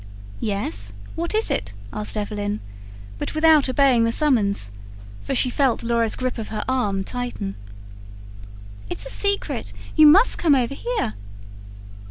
[0.39, 2.59] "Yes, what is it?" asked Evelyn,
[3.19, 4.71] but without obeying the summons;
[5.21, 7.53] for she felt Laura's grip of her arm tighten.
[8.89, 9.73] "It's a secret.
[9.95, 11.13] You must come over here."